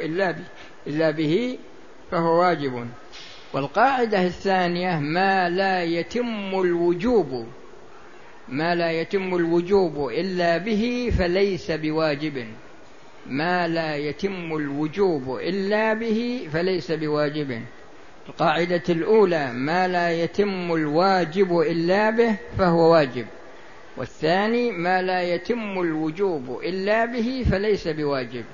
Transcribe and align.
إلا 0.00 0.30
به 0.30 0.44
إلا 0.86 1.10
به 1.10 1.58
فهو 2.10 2.40
واجب. 2.40 2.86
والقاعدة 3.52 4.26
الثانية 4.26 4.98
ما 4.98 5.48
لا 5.48 5.84
يتم 5.84 6.60
الوجوب 6.60 7.46
ما 8.48 8.74
لا 8.74 8.92
يتم 8.92 9.34
الوجوب 9.34 10.08
إلا 10.08 10.58
به 10.58 11.12
فليس 11.18 11.70
بواجب. 11.70 12.46
ما 13.26 13.68
لا 13.68 13.96
يتم 13.96 14.56
الوجوب 14.56 15.36
إلا 15.36 15.94
به 15.94 16.48
فليس 16.52 16.92
بواجب. 16.92 17.62
القاعدة 18.28 18.82
الأولى 18.88 19.52
ما 19.52 19.88
لا 19.88 20.12
يتم 20.12 20.72
الواجب 20.72 21.60
إلا 21.60 22.10
به 22.10 22.36
فهو 22.58 22.92
واجب. 22.92 23.26
والثاني 23.96 24.72
ما 24.72 25.02
لا 25.02 25.22
يتم 25.22 25.80
الوجوب 25.80 26.60
إلا 26.64 27.04
به 27.04 27.44
فليس 27.50 27.88
بواجب. 27.88 28.44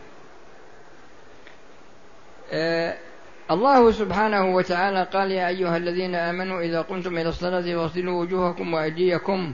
الله 3.51 3.93
سبحانه 3.93 4.55
وتعالى 4.55 5.09
قال 5.13 5.31
يا 5.31 5.49
أيها 5.49 5.77
الذين 5.77 6.15
آمنوا 6.15 6.61
إذا 6.61 6.81
قمتم 6.81 7.19
إلى 7.19 7.29
الصلاة 7.29 7.61
فاغسلوا 7.61 8.21
وجوهكم 8.21 8.75
وأيديكم 8.75 9.53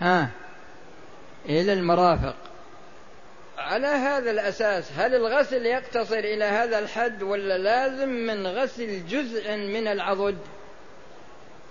ها 0.00 0.30
إلى 1.48 1.72
المرافق. 1.72 2.34
على 3.58 3.86
هذا 3.86 4.30
الأساس 4.30 4.92
هل 4.96 5.14
الغسل 5.14 5.66
يقتصر 5.66 6.18
إلى 6.18 6.44
هذا 6.44 6.78
الحد 6.78 7.22
ولا 7.22 7.58
لازم 7.58 8.08
من 8.08 8.46
غسل 8.46 9.06
جزء 9.06 9.56
من 9.56 9.86
العضد؟ 9.86 10.38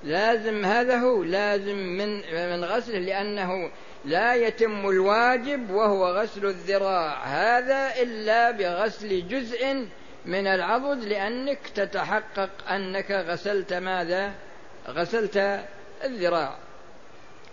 لازم 0.04 0.66
هذا 0.66 0.98
هو 0.98 1.24
لازم 1.24 1.78
من 1.78 2.16
من 2.50 2.66
غسله 2.66 3.00
لأنه 3.00 3.72
لا 4.06 4.36
يتم 4.36 4.90
الواجب 4.90 5.70
وهو 5.70 6.08
غسل 6.08 6.46
الذراع. 6.46 7.24
هذا 7.24 8.02
إلا 8.02 8.52
بغسل 8.52 9.28
جزء 9.28 9.86
من 10.26 10.48
العضد 10.48 11.04
لأنك 11.04 11.60
تتحقق 11.76 12.72
أنك 12.72 13.12
غسلت 13.12 13.74
ماذا؟ 13.74 14.34
غسلت 14.88 15.66
الذراع. 16.04 16.58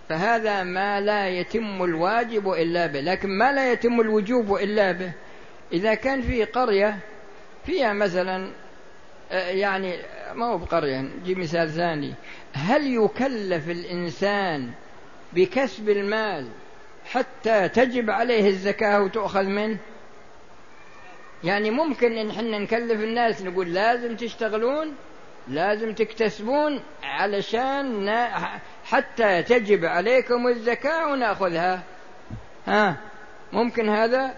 فهذا 0.09 0.63
ما 0.63 1.01
لا 1.01 1.29
يتم 1.29 1.85
الواجب 1.85 2.53
إلا 2.53 2.87
به. 2.87 3.01
لكن 3.01 3.29
ما 3.29 3.53
لا 3.53 3.73
يتم 3.73 4.01
الوجوب 4.01 4.55
إلا 4.55 4.93
به؟ 4.93 5.13
إذا 5.73 5.95
كان 5.95 6.23
في 6.23 6.45
قرية 6.45 6.99
فيها 7.67 7.93
مثلا 7.93 8.51
آه، 9.33 9.49
يعني 9.49 9.97
ما 10.35 10.47
هو 10.47 10.59
بقرية 10.59 11.01
نجيب 11.01 11.39
مثال 11.39 11.71
ثاني. 11.71 12.15
هل 12.53 12.95
يكلف 12.95 13.71
الإنسان 13.71 14.71
بكسب 15.33 15.89
المال 15.89 16.49
حتى 17.05 17.69
تجب 17.69 18.11
عليه 18.11 18.49
الزكاة 18.49 19.03
وتؤخذ 19.03 19.45
منه؟ 19.45 19.79
يعني 21.45 21.71
ممكن 21.71 22.13
إن 22.13 22.33
حنا 22.33 22.59
نكلف 22.59 23.01
الناس 23.01 23.43
نقول 23.43 23.75
لازم 23.75 24.17
تشتغلون 24.17 24.95
لازم 25.49 25.93
تكتسبون 25.93 26.81
علشان 27.03 28.11
حتى 28.85 29.43
تجب 29.43 29.85
عليكم 29.85 30.49
الزكاة 30.49 31.13
ونأخذها. 31.13 31.83
ها؟ 32.67 32.97
ممكن 33.53 33.89
هذا؟ 33.89 34.35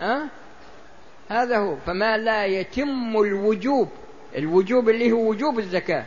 ها؟ 0.00 0.28
هذا 1.28 1.58
هو. 1.58 1.76
فما 1.76 2.16
لا 2.16 2.46
يتم 2.46 3.16
الوجوب 3.16 3.88
الوجوب 4.36 4.88
اللي 4.88 5.12
هو 5.12 5.28
وجوب 5.28 5.58
الزكاة. 5.58 6.04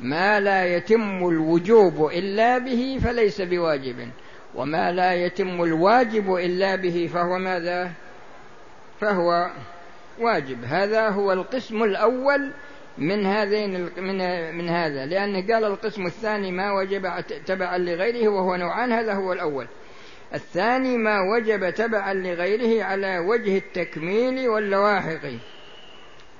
ما 0.00 0.40
لا 0.40 0.76
يتم 0.76 1.28
الوجوب 1.28 2.06
إلا 2.06 2.58
به 2.58 2.98
فليس 3.04 3.40
بواجب. 3.40 4.10
وما 4.54 4.92
لا 4.92 5.14
يتم 5.14 5.62
الواجب 5.62 6.34
إلا 6.34 6.76
به 6.76 7.10
فهو 7.14 7.38
ماذا؟ 7.38 7.92
فهو 9.00 9.50
واجب. 10.20 10.64
هذا 10.64 11.08
هو 11.08 11.32
القسم 11.32 11.82
الأول 11.82 12.50
من 12.98 13.26
هذين 13.26 13.90
من 13.96 14.18
من 14.54 14.68
هذا. 14.68 15.06
لأنه 15.06 15.54
قال 15.54 15.64
القسم 15.64 16.06
الثاني 16.06 16.52
ما 16.52 16.72
وجب 16.72 17.24
تبعا 17.46 17.78
لغيره 17.78 18.28
وهو 18.28 18.56
نوعان 18.56 18.92
هذا 18.92 19.14
هو 19.14 19.32
الأول. 19.32 19.66
الثاني 20.34 20.96
ما 20.96 21.20
وجب 21.20 21.70
تبعا 21.70 22.14
لغيره 22.14 22.84
على 22.84 23.18
وجه 23.18 23.58
التكميل 23.58 24.48
واللواحق 24.48 25.20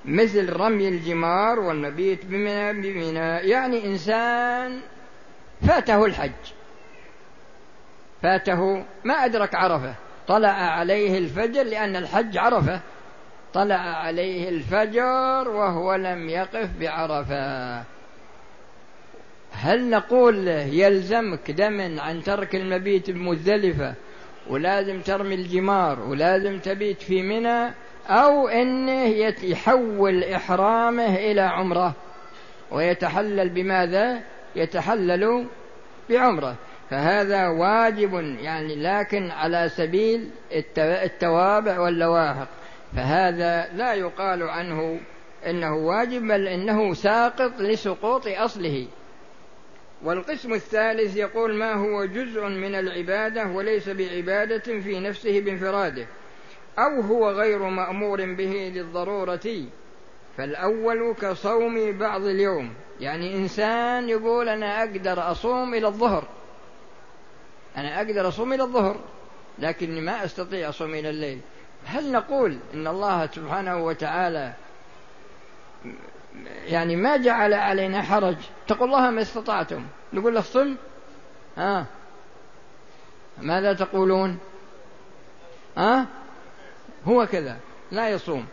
مثل 0.05 0.53
رمي 0.53 0.87
الجمار 0.87 1.59
والمبيت 1.59 2.25
بمنى 2.25 2.73
بمنى 2.73 3.49
يعني 3.49 3.85
إنسان 3.85 4.81
فاته 5.67 6.05
الحج. 6.05 6.31
فاته 8.23 8.85
ما 9.03 9.13
أدرك 9.25 9.55
عرفة. 9.55 10.06
طلع 10.27 10.49
عليه 10.49 11.17
الفجر 11.17 11.63
لأن 11.63 11.95
الحج 11.95 12.37
عرفة. 12.37 12.79
طلع 13.53 13.75
عليه 13.75 14.49
الفجر 14.49 15.49
وهو 15.49 15.95
لم 15.95 16.29
يقف 16.29 16.69
بعرفة. 16.79 17.83
هل 19.51 19.89
نقول 19.89 20.45
له 20.45 20.61
يلزمك 20.61 21.51
دم 21.51 21.99
عن 21.99 22.23
ترك 22.23 22.55
المبيت 22.55 23.09
بمزدلفة 23.09 23.93
ولازم 24.49 25.01
ترمي 25.01 25.35
الجمار 25.35 25.99
ولازم 25.99 26.59
تبيت 26.59 27.01
في 27.01 27.21
منى 27.21 27.73
أو 28.09 28.47
أنه 28.47 29.05
يحول 29.43 30.23
إحرامه 30.23 31.15
إلى 31.15 31.41
عمرة؟ 31.41 31.93
ويتحلل 32.71 33.49
بماذا؟ 33.49 34.19
يتحلل 34.55 35.45
بعمرة. 36.09 36.55
فهذا 36.89 37.47
واجب 37.47 38.13
يعني 38.41 38.75
لكن 38.75 39.31
على 39.31 39.69
سبيل 39.69 40.29
التوابع 40.77 41.79
واللواحق. 41.79 42.47
فهذا 42.95 43.69
لا 43.73 43.93
يقال 43.93 44.43
عنه 44.43 44.99
إنه 45.47 45.75
واجب 45.75 46.21
بل 46.21 46.47
إنه 46.47 46.93
ساقط 46.93 47.59
لسقوط 47.59 48.27
أصله. 48.27 48.87
والقسم 50.03 50.53
الثالث 50.53 51.15
يقول 51.15 51.55
ما 51.55 51.73
هو 51.73 52.05
جزء 52.05 52.47
من 52.47 52.75
العبادة 52.75 53.47
وليس 53.47 53.89
بعبادة 53.89 54.79
في 54.79 54.99
نفسه 54.99 55.41
بانفراده 55.41 56.07
أو 56.79 57.01
هو 57.01 57.31
غير 57.31 57.59
مأمور 57.59 58.33
به 58.33 58.71
للضرورة. 58.75 59.65
فالأول 60.37 61.15
كصوم 61.21 61.97
بعض 61.97 62.25
اليوم. 62.25 62.73
يعني 62.99 63.35
إنسان 63.35 64.09
يقول 64.09 64.49
أنا 64.49 64.79
أقدر 64.79 65.31
أصوم 65.31 65.73
إلى 65.73 65.87
الظهر. 65.87 66.36
أنا 67.77 67.97
أقدر 67.97 68.27
أصوم 68.27 68.53
إلى 68.53 68.63
الظهر 68.63 68.99
لكني 69.59 70.01
ما 70.01 70.25
أستطيع 70.25 70.69
أصوم 70.69 70.93
إلى 70.93 71.09
الليل. 71.09 71.41
هل 71.85 72.11
نقول 72.11 72.59
إن 72.73 72.87
الله 72.87 73.27
سبحانه 73.27 73.77
وتعالى 73.77 74.53
يعني 76.65 76.95
ما 76.95 77.17
جعل 77.17 77.53
علينا 77.53 78.01
حرج؟ 78.01 78.35
تقول 78.67 78.89
الله 78.89 79.09
ما 79.09 79.21
استطعتم. 79.21 79.85
نقول 80.13 80.35
له 80.35 80.41
صم. 80.41 80.75
ها؟ 81.57 81.85
ماذا 83.37 83.73
تقولون؟ 83.73 84.39
ها؟ 85.77 86.05
هو 87.05 87.25
كذا 87.25 87.57
لا 87.91 88.09
يصوم. 88.09 88.45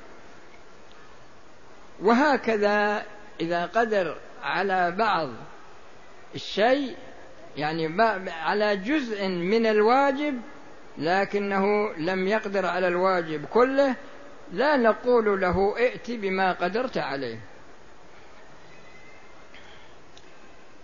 وهكذا 2.03 3.05
إذا 3.41 3.67
قدر 3.67 4.17
على 4.43 4.91
بعض 4.91 5.29
الشيء 6.35 6.97
يعني 7.57 8.03
على 8.29 8.77
جزء 8.77 9.29
من 9.29 9.67
الواجب 9.67 10.41
لكنه 10.99 11.93
لم 11.93 12.29
يقدر 12.29 12.67
على 12.67 12.89
الواجب 12.89 13.45
كله 13.45 13.95
لا 14.53 14.77
نقول 14.77 15.41
له 15.41 15.75
ائت 15.77 16.11
بما 16.11 16.53
قدرت 16.53 16.99
عليه. 16.99 17.39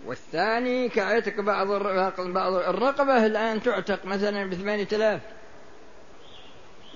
والثاني 0.05 0.89
كعتق 0.89 1.41
بعض 1.41 1.67
بعض 2.19 2.53
الرقبة 2.53 3.25
الآن 3.25 3.63
تعتق 3.63 4.05
مثلا 4.05 4.49
بثمانية 4.49 4.87
آلاف. 4.93 5.21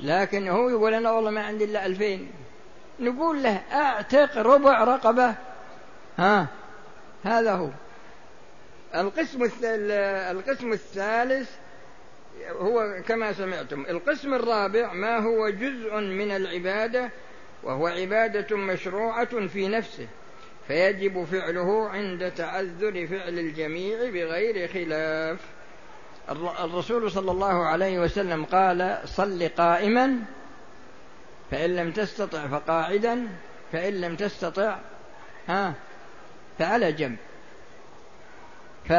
لكن 0.02 0.48
هو 0.48 0.70
يقول 0.70 0.94
أنا 0.94 1.12
والله 1.12 1.32
ما 1.32 1.44
عندي 1.44 1.64
إلا 1.64 1.86
ألفين. 1.86 2.32
نقول 3.00 3.44
له 3.44 3.62
أعتق 3.74 4.38
ربع 4.38 4.84
رقبة. 4.84 5.36
ها؟ 6.18 6.48
هذا 7.24 7.54
هو. 7.54 7.70
القسم 8.96 9.50
القسم 10.32 10.74
الثالث 10.74 11.52
هو 12.50 13.02
كما 13.08 13.34
سمعتم. 13.34 13.86
القسم 13.90 14.34
الرابع 14.34 14.94
ما 14.94 15.18
هو 15.18 15.50
جزء 15.50 15.96
من 15.96 16.32
العبادة 16.32 17.10
وهو 17.64 17.88
عبادة 17.88 18.58
مشروعة 18.58 19.48
في 19.48 19.68
نفسه 19.68 20.08
فيجب 20.68 21.24
فعله 21.24 21.90
عند 21.90 22.32
تعذر 22.32 23.08
فعل 23.08 23.40
الجميع 23.40 24.10
بغير 24.10 24.68
خلاف. 24.68 25.40
الرسول 26.64 27.12
صلى 27.12 27.32
الله 27.32 27.66
عليه 27.66 28.00
وسلم 28.00 28.46
قال 28.46 29.00
صل 29.06 29.50
قائما 29.58 30.20
فإن 31.52 31.76
لم 31.76 31.92
تستطع 31.92 32.48
فقاعدا 32.48 33.28
فإن 33.72 34.02
لم 34.02 34.16
تستطع 34.16 34.80
ها 35.48 35.74
فعلى 36.60 36.92
جنب. 36.92 37.18
ف 38.90 38.94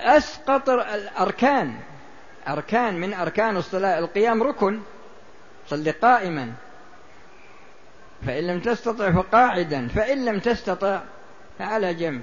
أسقط 0.00 0.70
الأركان. 0.70 1.74
أركان 2.48 2.94
من 2.94 3.14
أركان 3.14 3.56
الصلاة. 3.56 3.98
القيام 3.98 4.42
ركن. 4.42 4.80
صل 5.68 5.92
قائما. 5.92 6.52
فإن 8.26 8.46
لم 8.46 8.60
تستطع 8.60 9.10
فقاعدا. 9.10 9.88
فإن 9.88 10.24
لم 10.24 10.38
تستطع 10.38 11.00
فعلى 11.58 11.94
جنب. 11.94 12.22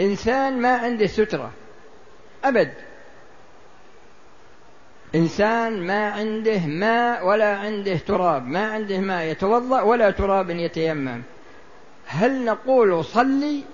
إنسان 0.00 0.60
ما 0.60 0.76
عنده 0.76 1.06
سترة. 1.06 1.50
أبد. 2.44 2.74
إنسان 5.14 5.86
ما 5.86 6.10
عنده 6.10 6.66
ماء 6.66 7.26
ولا 7.26 7.56
عنده 7.56 7.96
تراب. 7.96 8.46
ما 8.46 8.72
عنده 8.72 8.98
ماء 8.98 9.24
يتوضأ 9.24 9.82
ولا 9.82 10.10
تراب 10.10 10.50
يتيمم. 10.50 11.22
هل 12.06 12.44
نقول 12.44 13.04
صلي؟ 13.04 13.64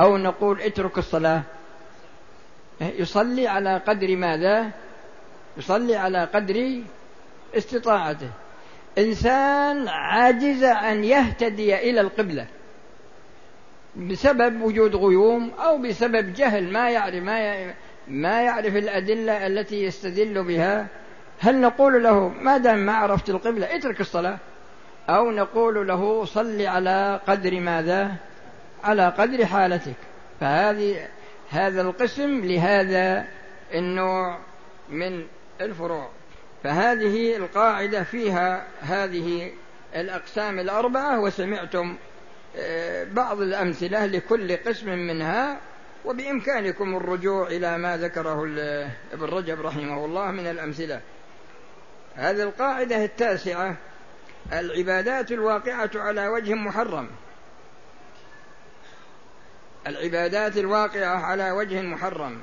أو 0.00 0.16
نقول 0.16 0.60
اترك 0.60 0.98
الصلاة. 0.98 1.42
يصلي 2.80 3.48
على 3.48 3.82
قدر 3.86 4.16
ماذا؟ 4.16 4.70
يصلي 5.56 5.96
على 5.96 6.24
قدر 6.24 6.80
استطاعته. 7.56 8.30
إنسان 8.98 9.88
عاجز 9.88 10.64
أن 10.64 11.04
يهتدي 11.04 11.90
إلى 11.90 12.00
القبلة 12.00 12.46
بسبب 13.96 14.62
وجود 14.62 14.96
غيوم 14.96 15.50
أو 15.50 15.78
بسبب 15.78 16.32
جهل 16.34 16.72
ما 16.72 16.90
يعرف 16.90 17.14
ما 17.14 17.74
ما 18.08 18.42
يعرف 18.42 18.76
الأدلة 18.76 19.46
التي 19.46 19.82
يستدل 19.84 20.44
بها. 20.44 20.86
هل 21.40 21.60
نقول 21.60 22.02
له 22.02 22.28
ما 22.28 22.56
دام 22.58 22.78
ما 22.78 22.92
عرفت 22.92 23.30
القبلة 23.30 23.76
اترك 23.76 24.00
الصلاة؟ 24.00 24.38
أو 25.08 25.30
نقول 25.30 25.88
له 25.88 26.24
صل 26.24 26.62
على 26.62 27.20
قدر 27.26 27.60
ماذا؟ 27.60 28.14
على 28.84 29.08
قدر 29.08 29.46
حالتك. 29.46 29.96
فهذه 30.40 31.08
هذا 31.50 31.82
القسم 31.82 32.44
لهذا 32.44 33.26
النوع 33.74 34.38
من 34.88 35.26
الفروع. 35.60 36.10
فهذه 36.64 37.36
القاعدة 37.36 38.02
فيها 38.02 38.66
هذه 38.80 39.52
الأقسام 39.94 40.58
الأربعة 40.58 41.20
وسمعتم 41.20 41.96
آه، 42.58 43.04
بعض 43.04 43.40
الأمثلة 43.40 44.06
لكل 44.06 44.56
قسم 44.56 44.90
منها 44.90 45.60
وبإمكانكم 46.04 46.96
الرجوع 46.96 47.46
إلى 47.46 47.78
ما 47.78 47.96
ذكره 47.96 48.44
ابن 49.12 49.24
رجب 49.24 49.60
رحمه 49.60 50.04
الله 50.04 50.30
من 50.30 50.46
الأمثلة. 50.46 51.00
هذه 52.14 52.42
القاعدة 52.42 53.04
التاسعة 53.04 53.76
العبادات 54.52 55.32
الواقعة 55.32 55.90
على 55.94 56.28
وجه 56.28 56.54
محرم. 56.54 57.08
العبادات 59.86 60.56
الواقعة 60.56 61.16
على 61.16 61.50
وجه 61.50 61.82
محرم. 61.82 62.38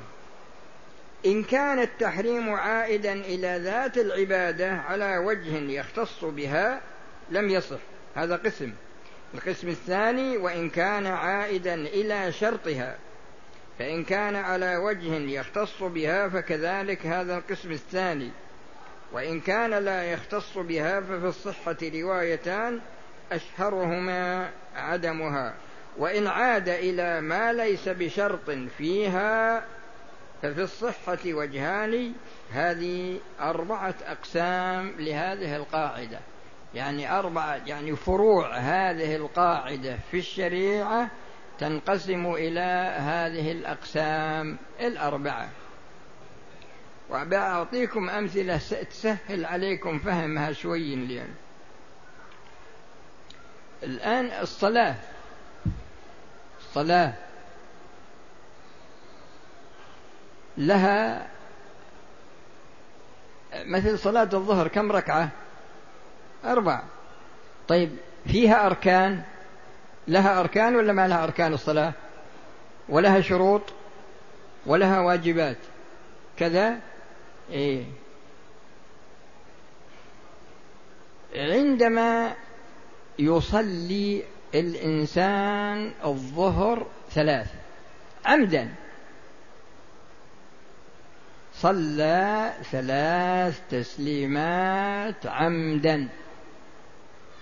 إن 1.25 1.43
كان 1.43 1.79
التحريم 1.79 2.53
عائدا 2.53 3.13
إلى 3.13 3.59
ذات 3.63 3.97
العبادة 3.97 4.71
على 4.71 5.17
وجه 5.17 5.57
يختص 5.57 6.25
بها 6.25 6.81
لم 7.31 7.49
يصح. 7.49 7.79
هذا 8.15 8.35
قسم. 8.35 8.73
القسم 9.33 9.67
الثاني 9.67 10.37
وإن 10.37 10.69
كان 10.69 11.05
عائدا 11.05 11.73
إلى 11.73 12.31
شرطها. 12.31 12.97
فإن 13.79 14.03
كان 14.03 14.35
على 14.35 14.77
وجه 14.77 15.17
يختص 15.17 15.83
بها 15.83 16.29
فكذلك 16.29 17.05
هذا 17.05 17.37
القسم 17.37 17.71
الثاني. 17.71 18.31
وإن 19.11 19.39
كان 19.39 19.69
لا 19.69 20.11
يختص 20.11 20.57
بها 20.57 21.01
ففي 21.01 21.25
الصحة 21.25 21.77
روايتان 21.83 22.79
أشهرهما 23.31 24.49
عدمها. 24.75 25.53
وإن 25.97 26.27
عاد 26.27 26.69
إلى 26.69 27.21
ما 27.21 27.53
ليس 27.53 27.89
بشرط 27.89 28.49
فيها 28.77 29.65
ففي 30.41 30.61
الصحة 30.61 31.19
وجهان 31.25 32.13
هذه 32.51 33.19
أربعة 33.39 33.95
أقسام 34.05 34.93
لهذه 34.97 35.55
القاعدة. 35.55 36.19
يعني 36.75 37.19
أربعة 37.19 37.61
يعني 37.65 37.95
فروع 37.95 38.57
هذه 38.57 39.15
القاعدة 39.15 39.97
في 40.11 40.17
الشريعة 40.17 41.09
تنقسم 41.59 42.33
إلى 42.33 42.95
هذه 42.99 43.51
الأقسام 43.51 44.57
الأربعة. 44.79 45.49
وبأعطيكم 47.09 48.09
أمثلة 48.09 48.57
تسهل 48.89 49.45
عليكم 49.45 49.99
فهمها 49.99 50.51
شوي 50.51 50.93
اليوم. 50.93 51.35
الآن 53.83 54.25
الصلاة. 54.41 54.95
الصلاة. 56.73 57.13
لها 60.57 61.27
مثل 63.53 63.99
صلاة 63.99 64.29
الظهر 64.33 64.67
كم 64.67 64.91
ركعة؟ 64.91 65.29
أربع. 66.45 66.83
طيب 67.67 67.97
فيها 68.27 68.65
أركان؟ 68.65 69.23
لها 70.07 70.39
أركان 70.39 70.75
ولا 70.75 70.93
ما 70.93 71.07
لها 71.07 71.23
أركان 71.23 71.53
الصلاة؟ 71.53 71.93
ولها 72.89 73.21
شروط؟ 73.21 73.61
ولها 74.65 74.99
واجبات؟ 74.99 75.57
كذا؟ 76.37 76.79
إيه. 77.49 77.85
عندما 81.35 82.33
يصلي 83.19 84.23
الإنسان 84.55 85.91
الظهر 86.05 86.87
ثلاث. 87.11 87.53
عمدا 88.25 88.69
صلى 91.53 92.53
ثلاث 92.71 93.61
تسليمات 93.69 95.25
عمدا. 95.25 96.07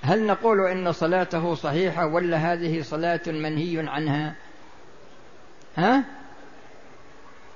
هل 0.01 0.25
نقول 0.25 0.67
إن 0.67 0.91
صلاته 0.91 1.55
صحيحة 1.55 2.05
ولا 2.05 2.37
هذه 2.37 2.81
صلاة 2.81 3.21
منهي 3.27 3.89
عنها؟ 3.89 4.35
ها؟ 5.77 6.03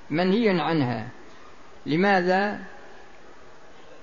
منهي 0.10 0.62
عنها. 0.62 1.08
لماذا؟ 1.86 2.60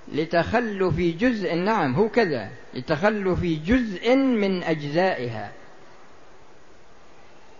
لتخلف 0.08 0.98
جزء 0.98 1.54
نعم 1.54 1.94
هو 1.94 2.08
كذا 2.08 2.50
لتخلف 2.74 3.42
جزء 3.42 4.16
من 4.16 4.62
أجزائها. 4.62 5.52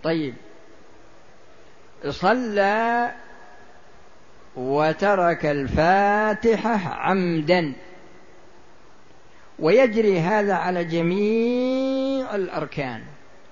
طيب. 0.03 0.35
صلى 2.09 3.13
وترك 4.57 5.47
الفاتحة 5.47 6.95
عمدا. 6.95 7.73
ويجري 9.59 10.21
هذا 10.21 10.55
على 10.55 10.85
جميع 10.85 12.35
الأركان. 12.35 13.03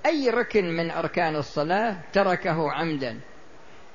أي 0.07 0.31
ركن 0.31 0.65
من 0.65 0.91
أركان 0.91 1.37
الصلاة 1.37 1.97
تركه 2.13 2.73
عمدا. 2.73 3.21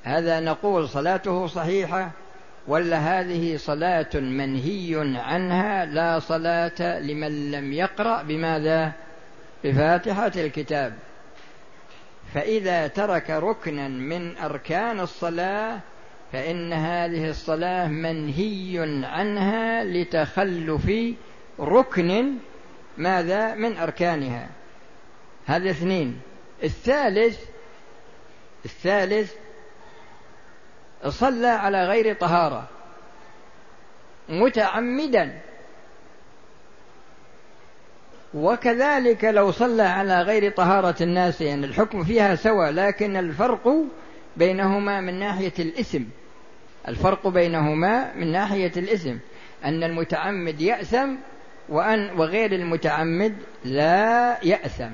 هذا 0.04 0.40
نقول 0.40 0.90
صلاته 0.90 1.48
صحيحة 1.48 2.12
ولا 2.68 2.98
هذه 2.98 3.58
صلاة 3.58 4.10
منهي 4.14 5.18
عنها 5.18 5.86
لا 5.86 6.20
صلاة 6.20 7.00
لمن 7.00 7.52
لم 7.52 7.74
يقرأ 7.74 8.24
بماذا؟ 8.24 8.92
بفاتحة 9.64 10.32
الكتاب. 10.36 10.94
فإذا 12.34 12.88
ترك 12.88 13.30
ركنا 13.30 13.88
من 13.88 14.38
أركان 14.38 15.00
الصلاة 15.00 15.80
فإن 16.32 16.74
هذه 16.74 17.30
الصلاة 17.30 17.88
منهي 17.88 19.04
عنها 19.04 19.84
لتخلف 19.84 20.92
ركن 21.60 22.34
ماذا؟ 22.98 23.56
من 23.56 23.78
أركانها. 23.78 24.50
هذا 25.46 25.70
اثنين. 25.70 26.20
الثالث 26.64 27.40
الثالث 28.66 29.34
صلى 31.10 31.48
على 31.48 31.86
غير 31.86 32.16
طهارة. 32.16 32.68
متعمدا. 34.30 35.42
وكذلك 38.34 39.24
لو 39.26 39.52
صلى 39.52 39.84
على 39.84 40.22
غير 40.22 40.52
طهارة 40.52 40.96
الناس 41.02 41.42
يعني 41.42 41.66
الحكم 41.66 42.04
فيها 42.04 42.36
سواء 42.36 42.72
لكن 42.72 43.18
الفرق 43.18 43.74
بينهما 44.38 45.02
من 45.02 45.20
ناحية 45.20 45.54
الإثم. 45.60 46.04
الفرق 46.88 47.28
بينهما 47.28 48.14
من 48.14 48.32
ناحية 48.32 48.72
الإثم. 48.78 49.16
أن 49.66 49.84
المتعمد 49.84 50.62
يأثم 50.62 51.16
وأن 51.70 52.20
وغير 52.20 52.52
المتعمد 52.52 53.36
لا 53.66 54.38
يأثم. 54.44 54.92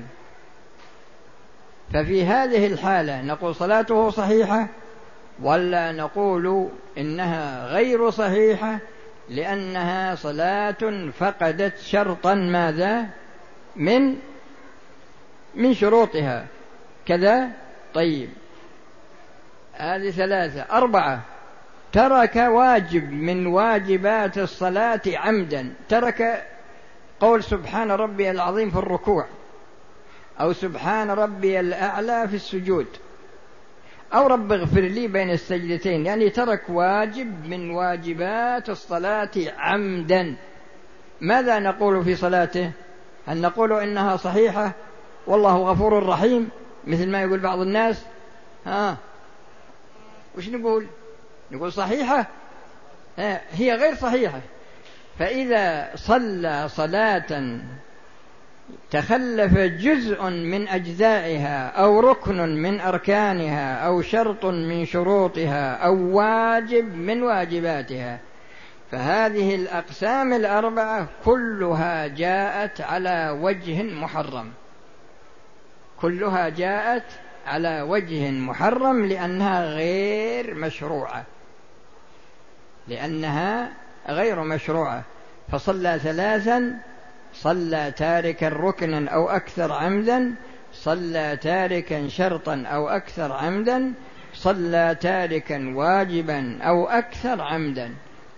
ففي 1.92 2.24
هذه 2.24 2.66
الحالة 2.66 3.22
نقول 3.22 3.54
صلاته 3.54 4.10
صحيحة 4.10 4.68
ولا 5.42 5.92
نقول 5.92 6.68
إنها 6.98 7.66
غير 7.66 8.10
صحيحة 8.10 8.78
لأنها 9.28 10.14
صلاة 10.14 11.10
فقدت 11.18 11.78
شرطا 11.78 12.34
ماذا؟ 12.34 13.06
من 13.76 14.16
من 15.54 15.74
شروطها. 15.74 16.46
كذا؟ 17.06 17.48
طيب. 17.94 18.28
هذه 19.72 20.10
ثلاثة. 20.10 20.60
أربعة. 20.60 21.20
ترك 21.92 22.36
واجب 22.36 23.12
من 23.12 23.46
واجبات 23.46 24.38
الصلاة 24.38 25.00
عمدا. 25.06 25.74
ترك 25.88 26.46
قول 27.20 27.44
سبحان 27.44 27.90
ربي 27.90 28.30
العظيم 28.30 28.70
في 28.70 28.76
الركوع 28.76 29.26
أو 30.40 30.52
سبحان 30.52 31.10
ربي 31.10 31.60
الأعلى 31.60 32.28
في 32.28 32.36
السجود. 32.36 32.86
أو 34.14 34.26
رب 34.26 34.52
اغفر 34.52 34.80
لي 34.80 35.06
بين 35.06 35.30
السجدتين 35.30 36.06
يعني 36.06 36.30
ترك 36.30 36.62
واجب 36.68 37.46
من 37.46 37.70
واجبات 37.70 38.70
الصلاة 38.70 39.30
عمدا. 39.58 40.34
ماذا 41.20 41.58
نقول 41.58 42.04
في 42.04 42.16
صلاته؟ 42.16 42.70
هل 43.26 43.40
نقول 43.40 43.72
إنها 43.72 44.16
صحيحة؟ 44.16 44.72
والله 45.26 45.56
غفور 45.56 46.06
رحيم 46.06 46.48
مثل 46.86 47.08
ما 47.08 47.22
يقول 47.22 47.38
بعض 47.38 47.58
الناس. 47.58 48.04
ها؟ 48.66 48.96
وش 50.38 50.48
نقول؟ 50.48 50.86
نقول 51.50 51.72
صحيحة؟ 51.72 52.26
هي 53.52 53.74
غير 53.74 53.94
صحيحة. 53.94 54.40
فإذا 55.18 55.90
صلى 55.94 56.68
صلاة 56.68 57.60
تخلف 58.90 59.58
جزء 59.58 60.22
من 60.30 60.68
أجزائها 60.68 61.68
أو 61.68 62.00
ركن 62.00 62.62
من 62.62 62.80
أركانها 62.80 63.86
أو 63.86 64.02
شرط 64.02 64.44
من 64.44 64.86
شروطها 64.86 65.74
أو 65.74 66.16
واجب 66.16 66.94
من 66.94 67.22
واجباتها. 67.22 68.18
فهذه 68.90 69.54
الأقسام 69.54 70.32
الأربعة 70.32 71.08
كلها 71.24 72.06
جاءت 72.06 72.80
على 72.80 73.38
وجه 73.40 73.82
محرم. 73.82 74.50
كلها 76.00 76.48
جاءت 76.48 77.06
على 77.46 77.82
وجه 77.82 78.30
محرم 78.30 79.06
لأنها 79.06 79.64
غير 79.64 80.54
مشروعة. 80.54 81.24
لأنها 82.88 83.68
غير 84.08 84.40
مشروعة. 84.40 85.02
فصلى 85.52 85.98
ثلاثا 85.98 86.78
صلى 87.34 87.92
تاركا 87.96 88.48
ركنا 88.48 89.10
أو 89.10 89.28
أكثر 89.28 89.72
عمدا 89.72 90.34
صلى 90.72 91.38
تاركا 91.42 92.08
شرطا 92.08 92.64
أو 92.66 92.88
أكثر 92.88 93.32
عمدا 93.32 93.92
صلى 94.34 94.96
تاركا 95.00 95.72
واجبا 95.76 96.58
أو 96.62 96.86
أكثر 96.86 97.40
عمدا. 97.40 97.94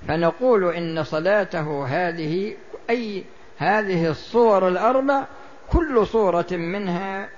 فنقول 0.09 0.75
إن 0.75 1.05
صلاته 1.05 1.87
هذه 1.87 2.55
أي 2.91 3.25
هذه 3.59 4.11
الصور 4.11 4.69
الأربع 4.69 5.25
كل 5.71 6.07
صورة 6.07 6.47
منها 6.53 7.29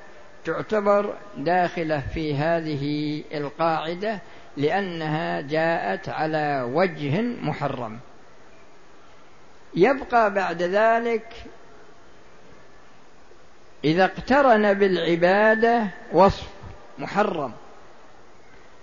تعتبر 0.45 1.15
داخلة 1.37 2.03
في 2.15 2.35
هذه 2.35 3.23
القاعدة 3.35 4.21
لأنها 4.57 5.41
جاءت 5.41 6.09
على 6.09 6.71
وجه 6.73 7.23
محرم. 7.23 7.99
يبقى 9.77 10.35
بعد 10.35 10.63
ذلك 10.63 11.33
إذا 13.85 14.05
اقترن 14.05 14.75
بالعبادة 14.75 15.87
وصف 16.13 16.49
محرم. 16.99 17.53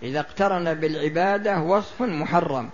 إذا 0.04 0.20
اقترن 0.20 0.74
بالعبادة 0.74 1.60
وصف 1.60 2.02
محرم. 2.02 2.70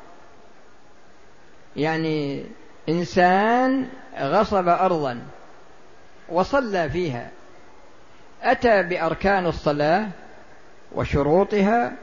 يعني 1.76 2.46
إنسان 2.90 3.90
غصب 4.20 4.68
أرضا 4.68 5.22
وصلى 6.30 6.90
فيها 6.90 7.30
أتى 8.44 8.84
بأركان 8.84 9.46
الصلاة 9.46 10.08
وشروطها 10.96 11.94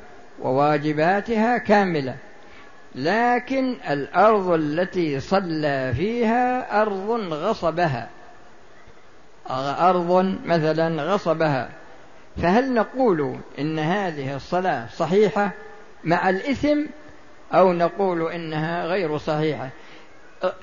وواجباتها 0.42 1.58
كاملة. 1.58 2.16
لكن 2.96 3.76
الأرض 3.90 4.50
التي 4.50 5.20
صلى 5.20 5.92
فيها 5.96 6.82
أرض 6.82 7.10
غصبها. 7.32 8.08
أرض 9.90 10.38
مثلا 10.44 11.02
غصبها. 11.02 11.68
فهل 12.42 12.74
نقول 12.74 13.36
إن 13.58 13.78
هذه 13.78 14.36
الصلاة 14.36 14.86
صحيحة 14.86 15.50
مع 16.04 16.30
الإثم 16.30 16.82
أو 17.54 17.72
نقول 17.72 18.32
إنها 18.32 18.86
غير 18.86 19.18
صحيحة؟ 19.18 19.68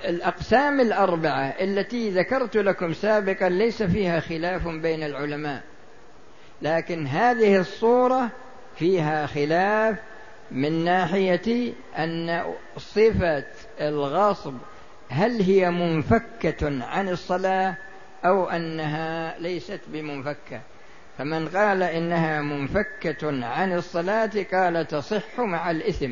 الأقسام 0.06 0.80
الأربعة 0.82 1.46
التي 1.46 2.10
ذكرت 2.10 2.58
لكم 2.58 2.94
سابقا 2.94 3.50
ليس 3.50 3.84
فيها 3.84 4.20
خلاف 4.20 4.68
بين 4.68 5.04
العلماء. 5.04 5.62
لكن 6.62 7.08
هذه 7.08 7.60
الصورة 7.60 8.30
فيها 8.76 9.26
خلاف 9.26 9.96
من 10.54 10.84
ناحية 10.84 11.74
أن 11.98 12.44
صفة 12.78 13.46
الغصب 13.82 14.54
هل 15.10 15.42
هي 15.42 15.70
منفكة 15.70 16.86
عن 16.86 17.10
الصلاة 17.10 17.76
أو 18.26 18.50
أنها 18.50 19.40
ليست 19.40 19.80
بمنفكة؟ 19.88 20.62
فمن 21.18 21.48
قال 21.48 21.84
إنها 21.84 22.42
منفكة 22.42 23.46
عن 23.46 23.74
الصلاة 23.74 24.32
قال 24.54 24.88
تصح 24.88 25.40
مع 25.40 25.72
الإثم. 25.72 26.12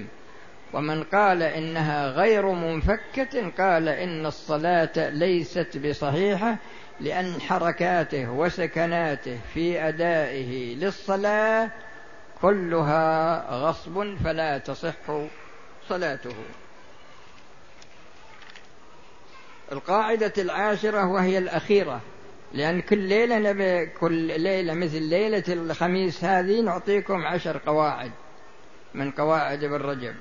ومن 0.73 1.03
قال 1.03 1.43
إنها 1.43 2.07
غير 2.07 2.45
منفكة 2.51 3.51
قال 3.57 3.89
إن 3.89 4.25
الصلاة 4.25 5.09
ليست 5.09 5.77
بصحيحة 5.77 6.57
لأن 6.99 7.41
حركاته 7.41 8.31
وسكناته 8.31 9.37
في 9.53 9.87
أدائه 9.87 10.75
للصلاة 10.75 11.69
كلها 12.41 13.45
غصب 13.51 14.15
فلا 14.23 14.57
تصح 14.57 14.93
صلاته. 15.89 16.35
القاعدة 19.71 20.33
العاشرة 20.37 21.07
وهي 21.07 21.37
الأخيرة 21.37 22.01
لأن 22.53 22.81
كل 22.81 22.97
ليلة 22.97 23.39
نبي 23.39 23.85
كل 23.85 24.41
ليلة 24.41 24.73
مثل 24.73 25.01
ليلة 25.01 25.43
الخميس 25.49 26.23
هذه 26.23 26.61
نعطيكم 26.61 27.25
عشر 27.25 27.57
قواعد 27.65 28.11
من 28.93 29.11
قواعد 29.11 29.63
ابن 29.63 29.75
رجب. 29.75 30.15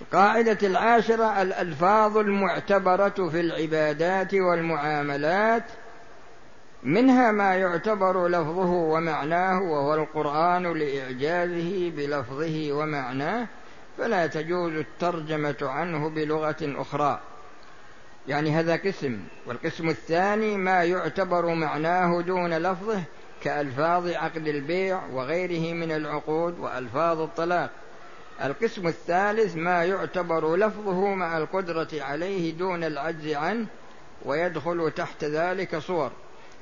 القاعدة 0.00 0.58
العاشرة 0.62 1.42
الألفاظ 1.42 2.18
المعتبرة 2.18 3.28
في 3.28 3.40
العبادات 3.40 4.34
والمعاملات 4.34 5.64
منها 6.84 7.32
ما 7.32 7.54
يعتبر 7.54 8.28
لفظه 8.28 8.70
ومعناه 8.70 9.62
وهو 9.62 9.94
القرآن 9.94 10.72
لإعجازه 10.72 11.90
بلفظه 11.90 12.72
ومعناه 12.72 13.46
فلا 13.98 14.26
تجوز 14.26 14.72
الترجمة 14.72 15.56
عنه 15.62 16.08
بلغة 16.08 16.56
أخرى. 16.62 17.20
يعني 18.28 18.50
هذا 18.50 18.76
قسم 18.76 19.20
والقسم 19.46 19.88
الثاني 19.88 20.56
ما 20.56 20.84
يعتبر 20.84 21.54
معناه 21.54 22.20
دون 22.20 22.54
لفظه 22.54 23.02
كألفاظ 23.42 24.08
عقد 24.08 24.48
البيع 24.48 25.00
وغيره 25.12 25.74
من 25.74 25.92
العقود 25.92 26.58
وألفاظ 26.58 27.20
الطلاق. 27.20 27.70
القسم 28.44 28.86
الثالث 28.86 29.56
ما 29.56 29.84
يعتبر 29.84 30.56
لفظه 30.56 31.14
مع 31.14 31.38
القدرة 31.38 31.88
عليه 31.92 32.52
دون 32.52 32.84
العجز 32.84 33.28
عنه 33.28 33.66
ويدخل 34.24 34.90
تحت 34.96 35.24
ذلك 35.24 35.78
صور. 35.78 36.10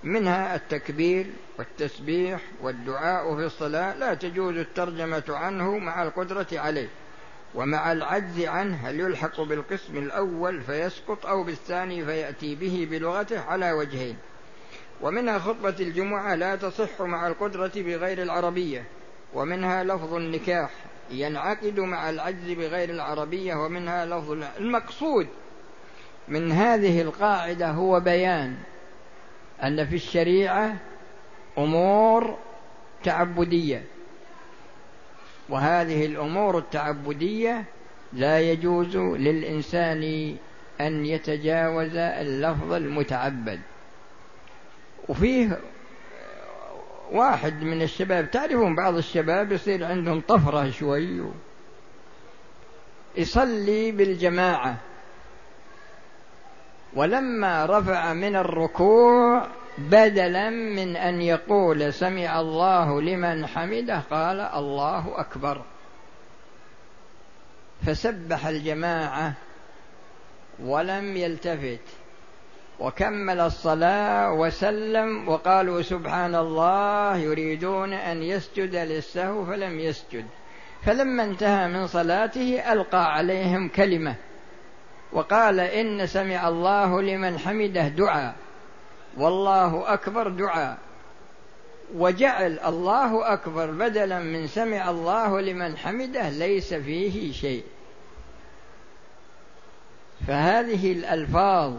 منها 0.04 0.56
التكبير 0.56 1.26
والتسبيح 1.58 2.40
والدعاء 2.62 3.36
في 3.36 3.46
الصلاة 3.46 3.94
لا 3.94 4.14
تجوز 4.14 4.56
الترجمة 4.56 5.24
عنه 5.28 5.78
مع 5.78 6.02
القدرة 6.02 6.46
عليه. 6.52 6.88
ومع 7.54 7.92
العجز 7.92 8.40
عنه 8.40 8.76
هل 8.88 9.00
يلحق 9.00 9.40
بالقسم 9.40 9.96
الأول 9.96 10.60
فيسقط 10.60 11.26
أو 11.26 11.42
بالثاني 11.42 12.04
فيأتي 12.04 12.54
به 12.54 12.88
بلغته 12.90 13.40
على 13.40 13.72
وجهين. 13.72 14.16
ومنها 15.00 15.38
خطبة 15.38 15.74
الجمعة 15.80 16.34
لا 16.34 16.56
تصح 16.56 17.02
مع 17.02 17.28
القدرة 17.28 17.72
بغير 17.76 18.22
العربية. 18.22 18.84
ومنها 19.34 19.84
لفظ 19.84 20.14
النكاح 20.14 20.70
ينعقد 21.10 21.80
مع 21.80 22.10
العجز 22.10 22.50
بغير 22.50 22.90
العربية 22.90 23.54
ومنها 23.54 24.06
لفظ 24.06 24.30
المقصود 24.58 25.26
من 26.28 26.52
هذه 26.52 27.02
القاعدة 27.02 27.70
هو 27.70 28.00
بيان 28.00 28.56
أن 29.62 29.86
في 29.86 29.94
الشريعة 29.94 30.76
أمور 31.58 32.38
تعبدية. 33.04 33.84
وهذه 35.48 36.06
الأمور 36.06 36.58
التعبدية 36.58 37.64
لا 38.12 38.40
يجوز 38.40 38.96
للإنسان 38.96 40.36
أن 40.80 41.06
يتجاوز 41.06 41.96
اللفظ 41.96 42.72
المتعبد. 42.72 43.60
وفيه 45.08 45.60
واحد 47.12 47.62
من 47.62 47.82
الشباب 47.82 48.30
تعرفون 48.30 48.74
بعض 48.74 48.96
الشباب 48.96 49.52
يصير 49.52 49.84
عندهم 49.84 50.20
طفرة 50.28 50.70
شوي 50.70 51.22
يصلي 53.16 53.92
بالجماعة. 53.92 54.76
ولما 56.94 57.66
رفع 57.66 58.12
من 58.12 58.36
الركوع 58.36 59.46
بدلا 59.78 60.50
من 60.50 60.96
أن 60.96 61.22
يقول 61.22 61.92
سمع 61.92 62.40
الله 62.40 63.00
لمن 63.00 63.46
حمده 63.46 64.02
قال 64.10 64.40
الله 64.40 65.20
أكبر. 65.20 65.62
فسبح 67.86 68.46
الجماعة 68.46 69.32
ولم 70.64 71.16
يلتفت 71.16 71.80
وكمل 72.80 73.40
الصلاة 73.40 74.32
وسلم 74.32 75.28
وقالوا 75.28 75.82
سبحان 75.82 76.34
الله 76.34 77.16
يريدون 77.16 77.92
أن 77.92 78.22
يسجد 78.22 78.76
للسهو 78.76 79.44
فلم 79.44 79.80
يسجد. 79.80 80.26
فلما 80.82 81.24
انتهى 81.24 81.68
من 81.68 81.86
صلاته 81.86 82.72
ألقى 82.72 83.12
عليهم 83.14 83.68
كلمة 83.68 84.14
وقال 85.12 85.60
إن 85.60 86.06
سمع 86.06 86.48
الله 86.48 87.02
لمن 87.02 87.38
حمده 87.38 87.88
دعاء 87.88 88.34
والله 89.16 89.92
أكبر 89.92 90.28
دعاء. 90.28 90.78
وجعل 91.94 92.58
الله 92.58 93.32
أكبر 93.32 93.70
بدلا 93.70 94.18
من 94.18 94.46
سمع 94.46 94.90
الله 94.90 95.40
لمن 95.40 95.76
حمده 95.76 96.28
ليس 96.28 96.74
فيه 96.74 97.32
شيء. 97.32 97.64
فهذه 100.26 100.92
الألفاظ 100.92 101.74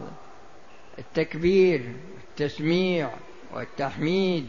التكبير 1.00 1.94
التسميع 2.30 3.10
والتحميد 3.54 4.48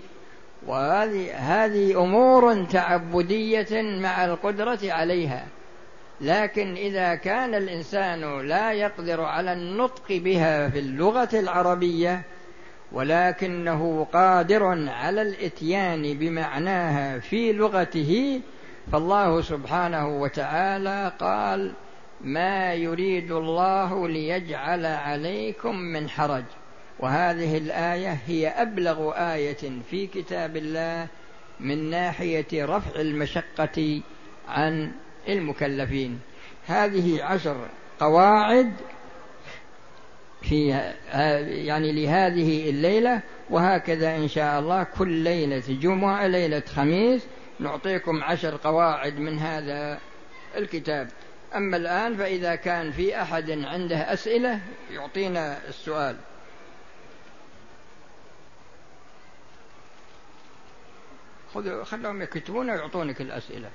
وهذه 0.67 1.35
هذه 1.35 2.03
أمور 2.03 2.65
تعبدية 2.65 3.83
مع 3.83 4.25
القدرة 4.25 4.79
عليها. 4.83 5.47
لكن 6.25 6.75
إذا 6.75 7.15
كان 7.15 7.55
الإنسان 7.55 8.47
لا 8.47 8.73
يقدر 8.73 9.21
على 9.21 9.53
النطق 9.53 10.05
بها 10.11 10.69
في 10.69 10.79
اللغة 10.79 11.29
العربية 11.33 12.23
ولكنه 12.93 14.07
قادر 14.13 14.65
على 14.91 15.23
الإتيان 15.23 16.19
بمعناها 16.19 17.19
في 17.19 17.53
لغته 17.53 18.41
فالله 18.93 19.43
سبحانه 19.43 20.21
وتعالى 20.21 21.13
قال 21.21 21.73
ما 22.21 22.75
يريد 22.75 23.33
الله 23.33 24.09
ليجعل 24.09 24.87
عليكم 24.87 25.77
من 25.77 26.09
حرج 26.09 26.45
وهذه 26.99 27.59
الآية 27.59 28.19
هي 28.27 28.49
أبلغ 28.49 29.13
آية 29.17 29.83
في 29.91 30.07
كتاب 30.07 30.57
الله 30.57 31.07
من 31.61 31.91
ناحية 31.91 32.47
رفع 32.53 33.01
المشقة 33.01 34.01
عن 34.49 34.93
المكلفين. 35.29 36.21
هذه 36.67 37.25
عشر 37.25 37.69
قواعد 38.01 38.73
في 40.43 40.69
يعني 41.65 41.93
لهذه 41.93 42.71
الليلة 42.71 43.21
وهكذا 43.51 44.17
إن 44.17 44.29
شاء 44.29 44.61
الله 44.61 44.83
كل 44.83 45.09
ليلة 45.09 45.63
جمعة 45.69 46.27
ليلة 46.27 46.63
خميس 46.75 47.27
نعطيكم 47.61 48.23
عشر 48.23 48.57
قواعد 48.65 49.19
من 49.19 49.39
هذا 49.39 49.99
الكتاب. 50.57 51.09
أما 51.55 51.77
الآن 51.77 52.17
فإذا 52.17 52.55
كان 52.55 52.93
في 52.93 53.23
أحد 53.23 53.51
عنده 53.51 54.13
أسئلة 54.13 54.61
يعطينا 54.91 55.59
السؤال. 55.69 56.17
خذوا 61.55 61.85
خلهم 61.85 62.23
يكتبون 62.23 62.71
ويعطونك 62.71 63.21
الأسئلة. 63.21 63.71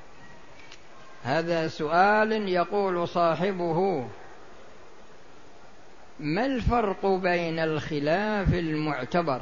هذا 1.24 1.68
سؤال 1.68 2.50
يقول 2.50 3.08
صاحبه 3.08 4.08
ما 6.20 6.46
الفرق 6.46 7.06
بين 7.06 7.60
الخلاف 7.60 8.54
المعتبر 8.54 9.42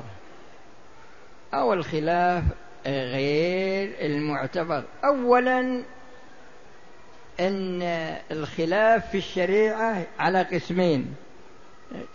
أو 1.54 1.74
الخلاف 1.74 2.44
غير 2.86 3.96
المعتبر؟ 4.02 4.84
أولا 5.06 5.84
أن 7.40 7.82
الخلاف 8.32 9.10
في 9.12 9.18
الشريعة 9.18 10.04
على 10.20 10.42
قسمين 10.42 11.16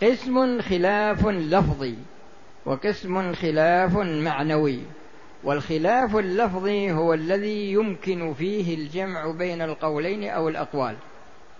قسم 0.01 0.61
خلاف 0.61 1.27
لفظي 1.27 1.95
وقسم 2.65 3.33
خلاف 3.33 3.97
معنوي. 3.97 4.79
والخلاف 5.43 6.15
اللفظي 6.15 6.91
هو 6.91 7.13
الذي 7.13 7.71
يمكن 7.71 8.33
فيه 8.33 8.75
الجمع 8.75 9.31
بين 9.31 9.61
القولين 9.61 10.29
أو 10.29 10.49
الأقوال. 10.49 10.95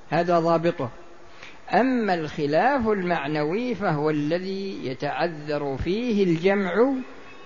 هذا 0.09 0.39
ضابطه. 0.39 0.89
أما 1.73 2.13
الخلاف 2.13 2.87
المعنوي 2.87 3.75
فهو 3.75 4.09
الذي 4.09 4.87
يتعذر 4.87 5.77
فيه 5.77 6.23
الجمع 6.23 6.93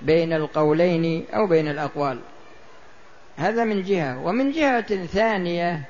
بين 0.02 0.34
القولين 0.34 1.26
أو 1.34 1.48
بين 1.48 1.68
الأقوال. 1.68 2.20
هذا 3.38 3.64
من 3.64 3.84
جهة. 3.84 4.26
ومن 4.26 4.52
جهة 4.52 5.06
ثانية 5.06 5.84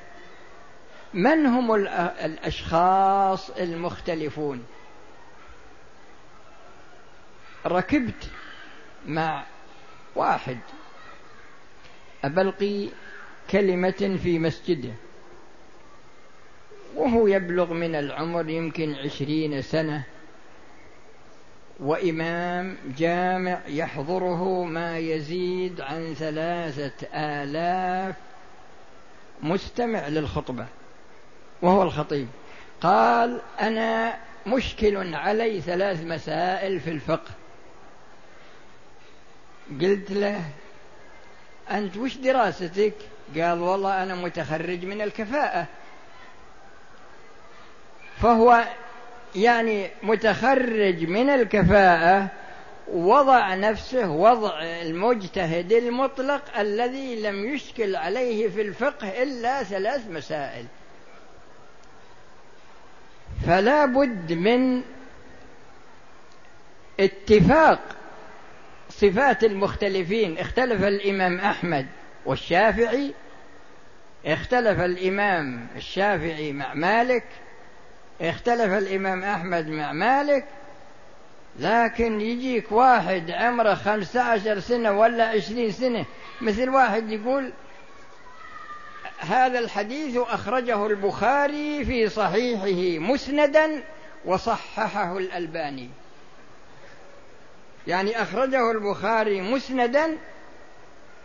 من 1.14 1.46
هم 1.46 1.74
الأشخاص 2.24 3.50
المختلفون؟ 3.50 4.64
ركبت 7.66 8.30
مع 9.06 9.44
واحد. 10.18 10.58
أبلقي 12.24 12.88
كلمة 13.50 14.18
في 14.22 14.38
مسجده. 14.38 14.92
وهو 16.96 17.26
يبلغ 17.26 17.72
من 17.72 17.94
العمر 17.94 18.48
يمكن 18.48 18.94
عشرين 18.94 19.62
سنة. 19.62 20.02
وإمام 21.80 22.76
جامع 22.98 23.60
يحضره 23.68 24.64
ما 24.64 24.98
يزيد 24.98 25.80
عن 25.80 26.14
ثلاثة 26.14 27.06
آلاف 27.14 28.16
مستمع 29.42 30.08
للخطبة. 30.08 30.66
وهو 31.62 31.82
الخطيب. 31.82 32.28
قال 32.80 33.40
أنا 33.60 34.18
مشكل 34.46 35.14
علي 35.14 35.60
ثلاث 35.60 36.04
مسائل 36.04 36.80
في 36.80 36.90
الفقه. 36.90 37.30
قلت 39.80 40.10
له 40.10 40.42
أنت 41.70 41.96
وش 41.96 42.14
دراستك؟ 42.16 42.94
قال 43.36 43.60
والله 43.60 44.02
أنا 44.02 44.14
متخرج 44.14 44.84
من 44.84 45.02
الكفاءة. 45.02 45.66
فهو 48.22 48.64
يعني 49.36 49.90
متخرج 50.02 51.04
من 51.04 51.30
الكفاءة 51.30 52.28
وضع 52.92 53.54
نفسه 53.54 54.10
وضع 54.10 54.62
المجتهد 54.62 55.72
المطلق 55.72 56.58
الذي 56.58 57.22
لم 57.22 57.54
يشكل 57.54 57.96
عليه 57.96 58.48
في 58.48 58.62
الفقه 58.62 59.22
إلا 59.22 59.62
ثلاث 59.62 60.06
مسائل. 60.10 60.64
فلا 63.46 63.84
بد 63.84 64.32
من 64.32 64.82
اتفاق 67.00 67.97
صفات 69.00 69.44
المختلفين. 69.44 70.38
اختلف 70.38 70.84
الإمام 70.84 71.40
أحمد 71.40 71.86
والشافعي 72.26 73.14
اختلف 74.26 74.80
الإمام 74.80 75.66
الشافعي 75.76 76.52
مع 76.52 76.74
مالك 76.74 77.24
اختلف 78.20 78.72
الإمام 78.72 79.24
أحمد 79.24 79.68
مع 79.68 79.92
مالك 79.92 80.44
لكن 81.58 82.20
يجيك 82.20 82.72
واحد 82.72 83.30
عمره 83.30 83.74
خمسة 83.74 84.22
عشر 84.22 84.60
سنة 84.60 84.92
ولا 84.92 85.24
عشرين 85.28 85.72
سنة 85.72 86.04
مثل 86.40 86.68
واحد 86.68 87.10
يقول 87.10 87.52
هذا 89.18 89.58
الحديث 89.58 90.16
أخرجه 90.16 90.86
البخاري 90.86 91.84
في 91.84 92.08
صحيحه 92.08 92.98
مسندا 92.98 93.82
وصححه 94.24 95.18
الألباني. 95.18 95.90
يعني 97.88 98.22
أخرجه 98.22 98.70
البخاري 98.70 99.40
مسندا 99.40 100.16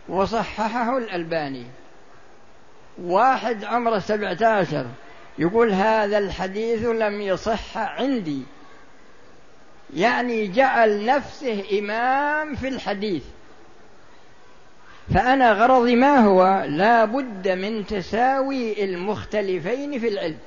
وصححه 0.08 0.98
الألباني. 0.98 1.66
واحد 3.02 3.64
عمره 3.64 3.98
سبعة 3.98 4.38
عشر 4.42 4.86
يقول 5.38 5.72
هذا 5.72 6.18
الحديث 6.18 6.84
لم 6.86 7.20
يصح 7.20 7.78
عندي. 7.78 8.42
يعني 9.96 10.46
جعل 10.46 11.04
نفسه 11.06 11.78
إمام 11.78 12.54
في 12.54 12.68
الحديث. 12.68 13.22
فأنا 15.14 15.52
غرضي 15.52 15.96
ما 15.96 16.16
هو؟ 16.16 16.64
لا 16.68 17.04
بد 17.04 17.48
من 17.48 17.86
تساوي 17.86 18.84
المختلفين 18.84 19.98
في 19.98 20.08
العلم. 20.08 20.38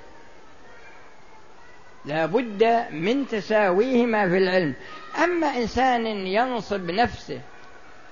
لا 2.06 2.26
بد 2.26 2.86
من 2.92 3.28
تساويهما 3.28 4.30
في 4.30 4.38
العلم. 4.38 4.74
أما 5.24 5.48
إنسان 5.48 6.06
ينصب 6.08 6.92
نفسه 6.92 7.40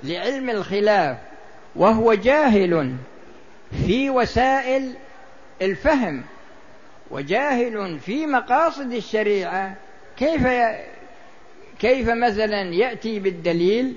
لعلم 0.04 0.50
الخلاف 0.50 1.18
وهو 1.76 2.14
جاهل 2.14 2.96
في 3.86 4.10
وسائل 4.10 4.94
الفهم 5.62 6.24
وجاهل 7.12 8.00
في 8.00 8.26
مقاصد 8.26 8.94
الشريعة 8.94 9.76
كيف 10.18 10.48
كيف 11.80 12.10
مثلا 12.10 12.62
يأتي 12.62 13.20
بالدليل 13.20 13.94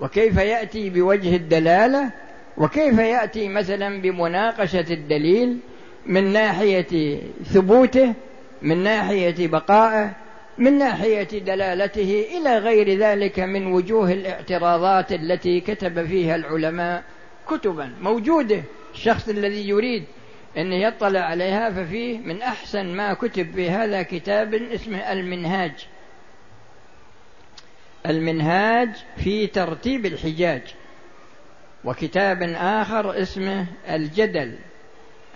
وكيف 0.00 0.36
يأتي 0.36 0.90
بوجه 0.90 1.36
الدلالة 1.36 2.10
وكيف 2.56 2.98
يأتي 2.98 3.48
مثلا 3.48 4.00
بمناقشة 4.00 4.86
الدليل 4.90 5.58
من 6.06 6.32
ناحية 6.32 7.20
ثبوته 7.44 8.14
من 8.62 8.82
ناحية 8.82 9.48
بقائه 9.48 10.12
من 10.58 10.78
ناحية 10.78 11.22
دلالته 11.22 12.26
إلى 12.38 12.58
غير 12.58 12.98
ذلك 12.98 13.40
من 13.40 13.66
وجوه 13.66 14.12
الاعتراضات 14.12 15.12
التي 15.12 15.60
كتب 15.60 16.06
فيها 16.06 16.36
العلماء 16.36 17.04
كتبا 17.48 17.92
موجودة. 18.00 18.62
الشخص 18.94 19.28
الذي 19.28 19.68
يريد 19.68 20.04
أن 20.56 20.72
يطلع 20.72 21.20
عليها 21.20 21.70
ففيه 21.70 22.18
من 22.18 22.42
أحسن 22.42 22.86
ما 22.86 23.14
كتب 23.14 23.52
في 23.54 23.70
هذا 23.70 24.02
كتاب 24.02 24.54
اسمه 24.54 25.12
المنهاج. 25.12 25.88
المنهاج 28.06 28.90
في 29.16 29.46
ترتيب 29.46 30.06
الحجاج. 30.06 30.62
وكتاب 31.84 32.42
آخر 32.56 33.22
اسمه 33.22 33.66
الجدل 33.88 34.58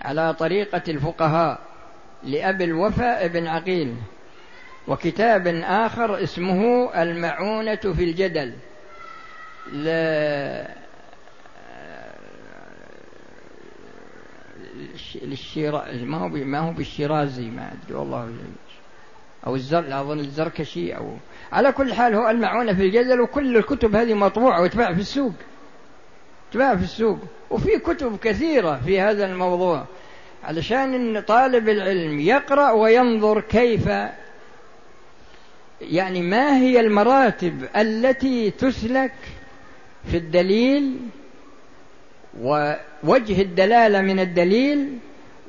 على 0.02 0.34
طريقة 0.34 0.82
الفقهاء 0.88 1.60
لأبي 2.24 2.64
الوفاء 2.64 3.28
بن 3.28 3.46
عقيل. 3.46 3.94
وكتاب 4.88 5.46
آخر 5.64 6.22
اسمه 6.22 6.90
المعونة 7.02 7.74
في 7.74 8.04
الجدل. 8.04 8.52
للشيرا 15.22 15.92
ما 15.92 16.18
هو 16.18 16.28
ما 16.28 16.58
هو 16.58 16.72
بالشيرازي 16.72 17.50
ما 17.50 17.72
أدري 17.72 17.98
والله. 17.98 18.32
أو 19.46 19.54
الزر 19.54 20.00
أظن 20.00 20.18
الزركشي 20.18 20.96
أو 20.96 21.16
على 21.52 21.72
كل 21.72 21.94
حال 21.94 22.14
هو 22.14 22.30
المعونة 22.30 22.74
في 22.74 22.82
الجدل 22.82 23.20
وكل 23.20 23.56
الكتب 23.56 23.96
هذه 23.96 24.14
مطبوعة 24.14 24.62
وتباع 24.62 24.94
في 24.94 25.00
السوق. 25.00 25.32
تباع 26.52 26.76
في 26.76 26.82
السوق. 26.82 27.18
وفي 27.50 27.78
كتب 27.78 28.16
كثيرة 28.16 28.80
في 28.84 29.00
هذا 29.00 29.26
الموضوع. 29.26 29.84
علشان 30.44 30.94
إن 30.94 31.20
طالب 31.20 31.68
العلم 31.68 32.20
يقرأ 32.20 32.70
وينظر 32.70 33.40
كيف 33.40 33.88
يعني 35.90 36.22
ما 36.22 36.56
هي 36.56 36.80
المراتب 36.80 37.64
التي 37.76 38.50
تسلك 38.50 39.12
في 40.10 40.16
الدليل 40.16 40.96
ووجه 42.40 43.42
الدلالة 43.42 44.00
من 44.00 44.20
الدليل 44.20 44.98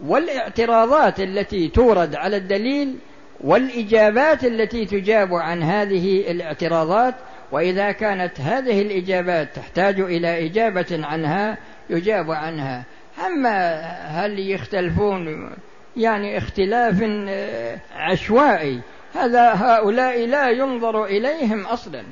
والاعتراضات 0.05 1.19
التي 1.19 1.67
تورد 1.67 2.15
على 2.15 2.37
الدليل 2.37 2.95
والإجابات 3.41 4.43
التي 4.43 4.85
تجاب 4.85 5.33
عن 5.33 5.63
هذه 5.63 6.31
الاعتراضات؟ 6.31 7.15
وإذا 7.51 7.91
كانت 7.91 8.41
هذه 8.41 8.81
الإجابات 8.81 9.55
تحتاج 9.55 9.99
إلى 9.99 10.45
إجابة 10.45 10.99
عنها 11.03 11.57
يجاب 11.89 12.31
عنها. 12.31 12.83
أما 13.25 13.81
هل 14.05 14.39
يختلفون 14.39 15.49
يعني 15.97 16.37
اختلاف 16.37 17.03
عشوائي 17.95 18.81
هذا 19.13 19.53
هؤلاء 19.53 20.25
لا 20.25 20.49
ينظر 20.49 21.05
إليهم 21.05 21.65
أصلا. 21.65 22.03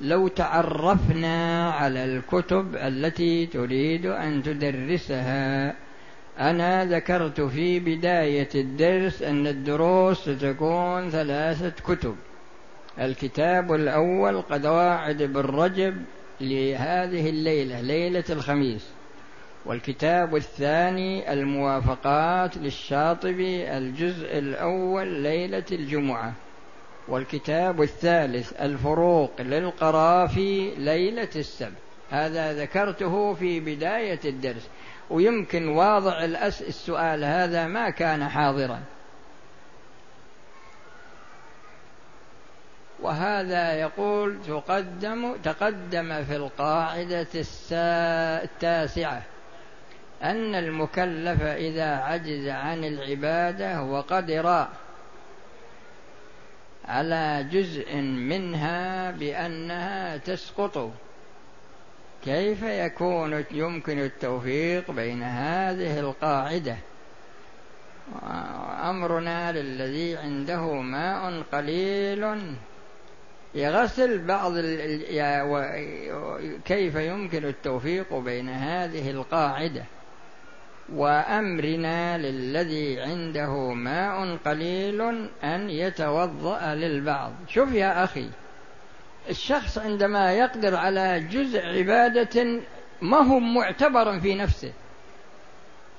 لو 0.00 0.28
تعرفنا 0.28 1.70
على 1.70 2.04
الكتب 2.04 2.76
التي 2.76 3.46
تريد 3.46 4.06
أن 4.06 4.42
تدرسها 4.42 5.74
أنا 6.38 6.84
ذكرت 6.84 7.40
في 7.40 7.80
بداية 7.80 8.48
الدرس 8.54 9.22
أن 9.22 9.46
الدروس 9.46 10.28
ستكون 10.28 11.10
ثلاثة 11.10 11.94
كتب. 11.94 12.16
الكتاب 12.98 13.74
الأول 13.74 14.42
قواعد 14.42 15.22
بالرجب 15.22 16.04
لهذه 16.40 17.28
الليلة 17.30 17.80
ليلة 17.80 18.24
الخميس. 18.30 18.99
والكتاب 19.64 20.36
الثاني 20.36 21.32
الموافقات 21.32 22.56
للشاطبي 22.56 23.76
الجزء 23.78 24.38
الأول 24.38 25.08
ليلة 25.08 25.64
الجمعة. 25.72 26.32
والكتاب 27.08 27.82
الثالث 27.82 28.52
الفروق 28.52 29.40
للقرافي 29.40 30.74
ليلة 30.74 31.28
السبت. 31.36 31.72
هذا 32.10 32.52
ذكرته 32.52 33.34
في 33.34 33.60
بداية 33.60 34.20
الدرس. 34.24 34.68
ويمكن 35.10 35.68
واضع 35.68 36.24
الأس 36.24 36.62
السؤال 36.62 37.24
هذا 37.24 37.66
ما 37.66 37.90
كان 37.90 38.28
حاضرا. 38.28 38.80
وهذا 43.00 43.72
يقول 43.72 44.38
تقدم 44.48 45.36
تقدم 45.36 46.24
في 46.24 46.36
القاعدة 46.36 47.26
التاسعة. 48.42 49.22
أن 50.22 50.54
المكلف 50.54 51.42
إذا 51.42 51.96
عجز 51.96 52.48
عن 52.48 52.84
العبادة 52.84 53.82
وقدر 53.82 54.66
على 56.88 57.46
جزء 57.52 57.96
منها 57.96 59.10
بأنها 59.10 60.16
تسقط. 60.16 60.90
كيف 62.24 62.62
يكون 62.62 63.44
يمكن 63.50 63.98
التوفيق 63.98 64.90
بين 64.90 65.22
هذه 65.22 66.00
القاعدة؟ 66.00 66.76
أمرنا 68.82 69.52
للذي 69.52 70.16
عنده 70.16 70.72
ماء 70.72 71.42
قليل 71.52 72.54
يغسل 73.54 74.18
بعض 74.18 74.52
كيف 76.64 76.94
يمكن 76.94 77.44
التوفيق 77.44 78.14
بين 78.14 78.48
هذه 78.48 79.10
القاعدة؟ 79.10 79.84
وأمرنا 80.94 82.18
للذي 82.18 83.00
عنده 83.00 83.72
ماء 83.72 84.36
قليل 84.44 85.00
أن 85.44 85.70
يتوضأ 85.70 86.74
للبعض. 86.74 87.32
شوف 87.48 87.72
يا 87.72 88.04
أخي 88.04 88.28
الشخص 89.30 89.78
عندما 89.78 90.32
يقدر 90.32 90.76
على 90.76 91.20
جزء 91.20 91.66
عبادة 91.66 92.60
ما 93.02 93.18
هو 93.18 93.38
معتبر 93.38 94.20
في 94.20 94.34
نفسه. 94.34 94.72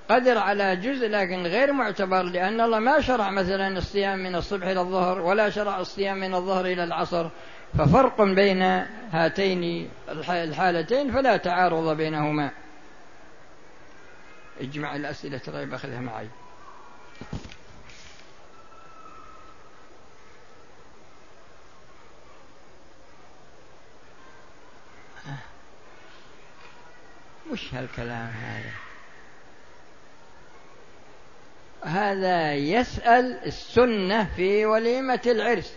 قدر 0.09 0.37
على 0.37 0.75
جزء 0.75 1.09
لكن 1.09 1.43
غير 1.43 1.73
معتبر 1.73 2.23
لأن 2.23 2.61
الله 2.61 2.79
ما 2.79 3.01
شرع 3.01 3.29
مثلا 3.29 3.77
الصيام 3.77 4.19
من 4.19 4.35
الصبح 4.35 4.67
إلى 4.67 4.81
الظهر 4.81 5.21
ولا 5.21 5.49
شرع 5.49 5.79
الصيام 5.79 6.17
من 6.17 6.33
الظهر 6.33 6.65
إلى 6.65 6.83
العصر. 6.83 7.27
ففرق 7.77 8.21
بين 8.21 8.61
هاتين 9.11 9.89
الحالتين 10.29 11.11
فلا 11.11 11.37
تعارض 11.37 11.97
بينهما. 11.97 12.51
اجمع 14.61 14.95
الأسئلة 14.95 15.37
ترى 15.37 15.65
باخذها 15.65 15.99
معي. 15.99 16.27
وش 27.51 27.73
هالكلام 27.73 28.27
هذا؟ 28.27 28.71
هذا 31.83 32.53
يسأل 32.53 33.45
السنة 33.45 34.35
في 34.35 34.65
وليمة 34.65 35.21
العرس. 35.25 35.73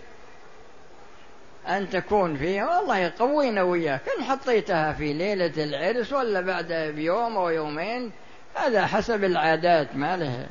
أن 1.68 1.90
تكون 1.90 2.36
فيها 2.36 2.78
والله 2.78 2.98
يقوينا 2.98 3.62
وياك. 3.62 4.02
إن 4.18 4.24
حطيتها 4.24 4.92
في 4.92 5.12
ليلة 5.12 5.64
العرس 5.64 6.12
ولا 6.12 6.40
بعدها 6.40 6.90
بيوم 6.90 7.36
أو 7.36 7.48
يومين 7.48 8.12
هذا 8.54 8.86
حسب 8.86 9.24
العادات 9.24 9.96
ما 9.96 10.16
له. 10.16 10.46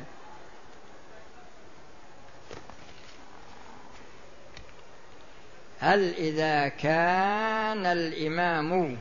هل 5.80 6.14
إذا 6.14 6.68
كان 6.68 7.86
الإمام 7.86 8.98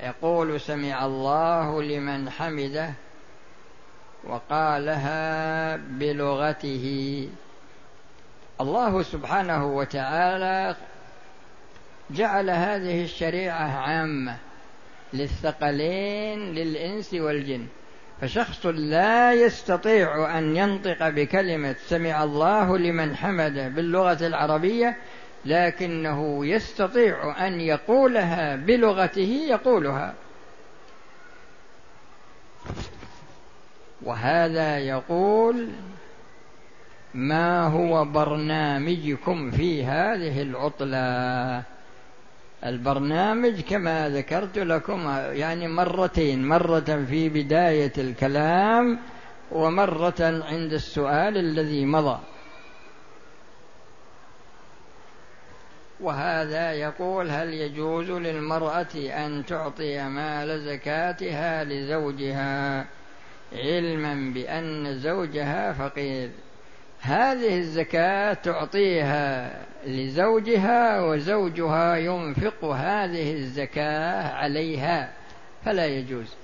يقول 0.00 0.60
سمع 0.60 1.06
الله 1.06 1.82
لمن 1.82 2.30
حمده 2.30 2.92
وقالها 4.24 5.76
بلغته 5.76 7.28
الله 8.60 9.02
سبحانه 9.02 9.66
وتعالى 9.66 10.76
جعل 12.10 12.50
هذه 12.50 13.04
الشريعة 13.04 13.80
عامة. 13.80 14.36
للثقلين 15.14 16.54
للإنس 16.54 17.14
والجن. 17.14 17.66
فشخص 18.20 18.66
لا 18.66 19.32
يستطيع 19.32 20.38
أن 20.38 20.56
ينطق 20.56 21.08
بكلمة 21.08 21.76
سمع 21.86 22.24
الله 22.24 22.78
لمن 22.78 23.16
حمده 23.16 23.68
باللغة 23.68 24.26
العربية 24.26 24.96
لكنه 25.44 26.46
يستطيع 26.46 27.46
أن 27.46 27.60
يقولها 27.60 28.56
بلغته 28.56 29.40
يقولها. 29.48 30.14
وهذا 34.02 34.78
يقول 34.78 35.68
ما 37.14 37.66
هو 37.66 38.04
برنامجكم 38.04 39.50
في 39.50 39.84
هذه 39.84 40.42
العطلة؟ 40.42 41.62
البرنامج 42.64 43.60
كما 43.60 44.08
ذكرت 44.08 44.58
لكم 44.58 45.08
يعني 45.32 45.68
مرتين 45.68 46.48
مرة 46.48 47.04
في 47.08 47.28
بداية 47.28 47.92
الكلام 47.98 48.98
ومرة 49.52 50.14
عند 50.20 50.72
السؤال 50.72 51.38
الذي 51.38 51.84
مضى. 51.84 52.18
وهذا 56.00 56.72
يقول 56.72 57.30
هل 57.30 57.54
يجوز 57.54 58.10
للمرأة 58.10 58.94
أن 58.96 59.46
تعطي 59.46 60.08
مال 60.08 60.60
زكاتها 60.60 61.64
لزوجها؟ 61.64 62.86
علما 63.52 64.32
بأن 64.34 64.98
زوجها 64.98 65.72
فقير. 65.72 66.30
هذه 67.04 67.58
الزكاة 67.58 68.32
تعطيها 68.32 69.52
لزوجها 69.86 71.00
وزوجها 71.00 71.96
ينفق 71.96 72.64
هذه 72.64 73.32
الزكاة 73.32 74.32
عليها 74.34 75.12
فلا 75.64 75.86
يجوز. 75.86 76.34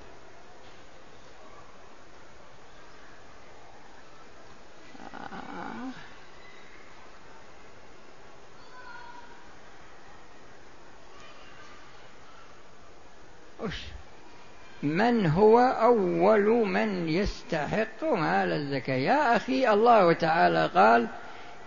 من 14.83 15.25
هو 15.25 15.59
أول 15.59 16.67
من 16.67 17.09
يستحق 17.09 18.03
مال 18.03 18.51
الزكاة؟ 18.51 18.95
يا 18.95 19.35
أخي 19.35 19.73
الله 19.73 20.13
تعالى 20.13 20.69
قال 20.75 21.07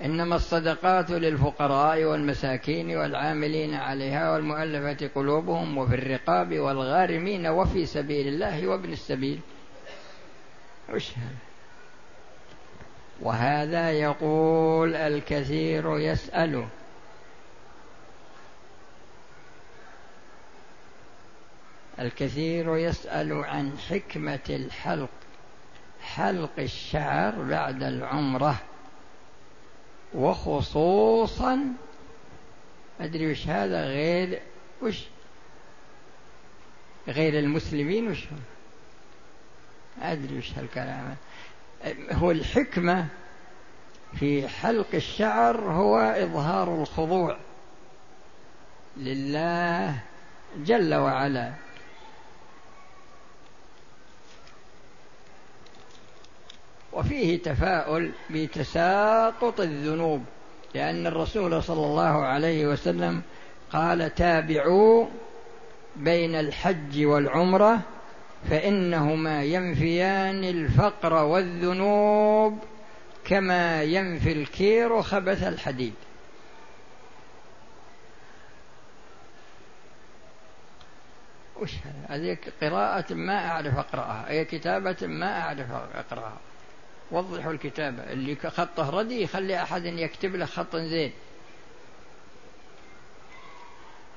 إنما 0.05 0.37
الصدقات 0.37 1.11
للفقراء 1.11 2.05
والمساكين 2.05 2.97
والعاملين 2.97 3.75
عليها 3.75 4.33
والمؤلفة 4.33 5.11
قلوبهم 5.15 5.79
وفي 5.79 5.95
الرقاب 5.95 6.59
والغارمين 6.59 7.47
وفي 7.47 7.87
سبيل 7.87 8.29
الله 8.29 8.67
وابن 8.67 8.93
السبيل. 8.93 9.41
وش 10.95 11.11
هذا؟ 11.11 11.37
وهذا 13.23 13.91
يقول 13.91 14.95
الكثير 14.95 15.99
يسأله 15.99 16.69
الكثير 21.99 22.77
يسأل 22.77 23.33
عن 23.33 23.79
حكمة 23.79 24.39
الحلق 24.51 25.09
حلق 26.03 26.51
الشعر 26.59 27.43
بعد 27.43 27.83
العمرة 27.83 28.57
وخصوصا 30.15 31.61
أدري 33.01 33.31
وش 33.31 33.47
هذا 33.47 33.87
غير 33.87 34.41
وش 34.83 35.05
غير 37.09 37.39
المسلمين 37.39 38.11
وش 38.11 38.25
أدري 40.03 40.39
وش 40.39 40.53
هالكلام. 40.59 41.17
هو 42.13 42.31
الحكمة 42.31 43.07
في 44.19 44.49
حلق 44.49 44.87
الشعر 44.95 45.61
هو 45.61 45.99
إظهار 45.99 46.83
الخضوع 46.83 47.37
لله 48.97 49.99
جل 50.57 50.95
وعلا. 50.95 51.53
وفيه 56.95 57.43
تفاؤل 57.43 58.11
بتساقط 58.31 59.61
الذنوب 59.61 60.25
لأن 60.75 61.07
الرسول 61.07 61.63
صلى 61.63 61.87
الله 61.87 62.25
عليه 62.25 62.67
وسلم 62.67 63.23
قال 63.73 64.15
تابعوا 64.15 65.07
بين 65.97 66.35
الحج 66.35 67.05
والعمرة 67.05 67.81
فإنهما 68.51 69.45
ينفيان 69.45 70.45
الفقر 70.45 71.13
والذنوب 71.13 72.59
كما 73.25 73.83
ينفي 73.83 74.33
الكير 74.33 75.03
خبث 75.03 75.43
الحديد. 75.43 75.95
وش 81.61 81.73
هذه 82.09 82.37
قراءة 82.61 83.15
ما 83.15 83.47
أعرف 83.51 83.79
أقرأها 83.79 84.29
أي 84.29 84.45
كتابة 84.45 84.97
ما 85.03 85.41
أعرف 85.41 85.71
أقرأها. 85.95 86.39
وضحوا 87.15 87.53
الكتابة 87.53 88.13
اللي 88.13 88.37
خطه 88.37 88.91
ردي 88.91 89.23
يخلي 89.23 89.63
أحد 89.63 89.85
يكتب 89.85 90.37
له 90.37 90.47
خط 90.47 90.77
زين. 90.77 91.13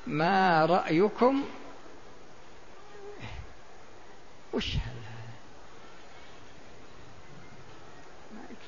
ما 0.08 0.66
رأيكم؟ 0.66 1.46
وش 4.54 4.76
هذا؟ 4.76 4.98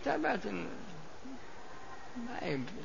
كتابات 0.02 0.46
ما 0.46 2.40
يبدو 2.42 2.82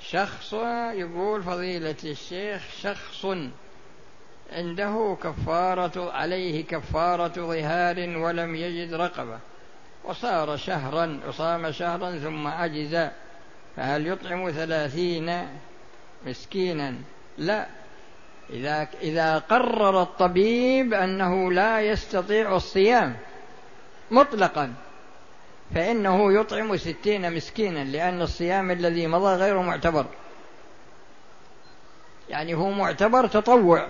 شخص 0.00 0.52
يقول 0.92 1.42
فضيلة 1.42 1.96
الشيخ 2.04 2.62
شخص 2.82 3.26
عنده 4.52 5.16
كفارة 5.22 6.12
عليه 6.12 6.64
كفارة 6.64 7.28
ظهار 7.28 7.98
ولم 7.98 8.54
يجد 8.54 8.94
رقبة. 8.94 9.38
وصار 10.04 10.56
شهرا 10.56 11.20
وصام 11.28 11.72
شهرا 11.72 12.18
ثم 12.18 12.46
عجز. 12.46 13.08
فهل 13.76 14.06
يطعم 14.06 14.50
ثلاثين 14.50 15.48
مسكينا؟ 16.26 16.94
لا. 17.38 17.66
إذا 18.50 18.88
إذا 19.02 19.38
قرر 19.38 20.02
الطبيب 20.02 20.94
أنه 20.94 21.52
لا 21.52 21.80
يستطيع 21.80 22.56
الصيام 22.56 23.16
مطلقا 24.10 24.74
فإنه 25.74 26.32
يطعم 26.40 26.76
ستين 26.76 27.32
مسكينا 27.32 27.84
لأن 27.84 28.22
الصيام 28.22 28.70
الذي 28.70 29.06
مضى 29.06 29.36
غير 29.36 29.62
معتبر. 29.62 30.06
يعني 32.28 32.54
هو 32.54 32.70
معتبر 32.70 33.26
تطوع. 33.26 33.86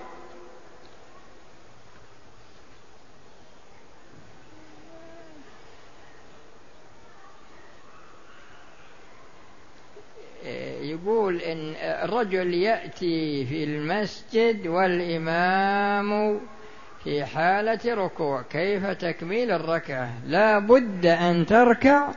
يقول 11.31 11.43
إن 11.43 11.75
الرجل 11.81 12.55
يأتي 12.55 13.45
في 13.45 13.65
المسجد 13.65 14.67
والإمام 14.67 16.41
في 17.05 17.25
حالة 17.25 17.95
ركوع 17.95 18.43
كيف 18.43 18.87
تكميل 18.87 19.51
الركعة؟ 19.51 20.11
لا 20.27 20.59
بد 20.59 21.07
أن 21.07 21.47
تركع 21.47 22.09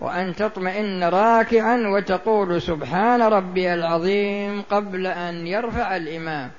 وأن 0.00 0.34
تطمئن 0.34 1.04
راكعا 1.04 1.76
وتقول 1.86 2.62
سبحان 2.62 3.22
ربي 3.22 3.74
العظيم 3.74 4.62
قبل 4.62 5.06
أن 5.06 5.46
يرفع 5.46 5.96
الإمام. 5.96 6.50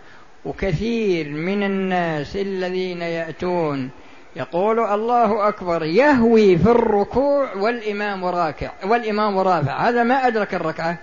وكثير 0.46 1.30
من 1.30 1.64
الناس 1.64 2.36
الذين 2.36 3.02
يأتون 3.02 3.90
يقول 4.36 4.80
الله 4.80 5.48
أكبر 5.48 5.84
يهوي 5.84 6.58
في 6.58 6.70
الركوع 6.70 7.54
والإمام 7.56 8.26
راكع 8.26 8.72
والإمام 8.84 9.38
رافع. 9.38 9.90
هذا 9.90 10.04
ما 10.04 10.28
أدرك 10.28 10.54
الركعة. 10.54 10.98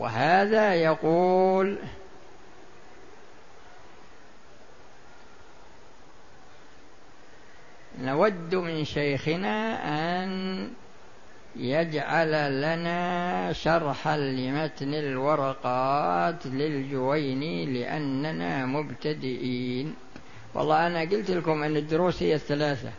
وهذا 0.00 0.74
يقول 0.74 1.78
نود 8.00 8.54
من 8.54 8.84
شيخنا 8.84 9.76
أن 10.24 10.30
يجعل 11.56 12.60
لنا 12.60 13.52
شرحا 13.52 14.16
لمتن 14.16 14.94
الورقات 14.94 16.46
للجويني 16.46 17.66
لأننا 17.66 18.66
مبتدئين. 18.66 19.94
والله 20.54 20.86
أنا 20.86 21.00
قلت 21.00 21.30
لكم 21.30 21.62
أن 21.62 21.76
الدروس 21.76 22.22
هي 22.22 22.34
الثلاثة. 22.34 22.90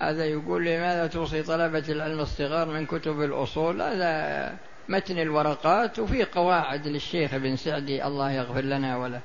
هذا 0.00 0.24
يقول 0.24 0.64
لماذا 0.64 1.06
توصي 1.06 1.42
طلبة 1.42 1.84
العلم 1.88 2.20
الصغار 2.20 2.68
من 2.68 2.86
كتب 2.86 3.22
الأصول؟ 3.22 3.82
هذا 3.82 4.56
متن 4.88 5.18
الورقات 5.18 5.98
وفي 5.98 6.24
قواعد 6.24 6.86
للشيخ 6.86 7.34
ابن 7.34 7.56
سعدي 7.56 8.04
الله 8.04 8.30
يغفر 8.30 8.60
لنا 8.60 8.96
وله. 8.96 9.20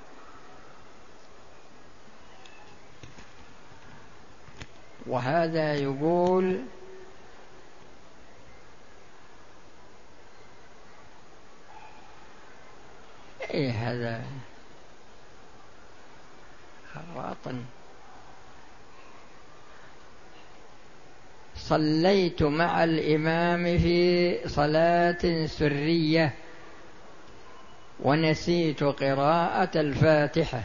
وهذا 5.08 5.76
يقول 5.76 6.60
إيه 13.54 13.72
هذا؟ 13.72 14.24
خراطا 16.94 17.66
صليت 21.56 22.44
مع 22.44 22.84
الإمام 22.84 23.78
في 23.78 24.38
صلاة 24.48 25.46
سرية 25.46 26.34
ونسيت 28.00 28.84
قراءة 28.84 29.80
الفاتحة. 29.80 30.64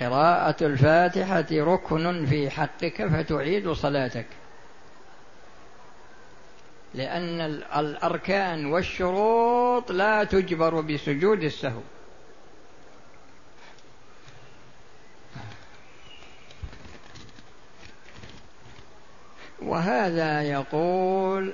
قراءة 0.00 0.56
الفاتحة 0.66 1.46
ركن 1.52 2.26
في 2.26 2.50
حقك 2.50 3.06
فتعيد 3.06 3.72
صلاتك. 3.72 4.26
لأن 6.94 7.40
الأركان 7.76 8.66
والشروط 8.66 9.92
لا 9.92 10.24
تجبر 10.24 10.80
بسجود 10.80 11.42
السهو. 11.42 11.80
وهذا 19.62 20.42
يقول 20.42 21.52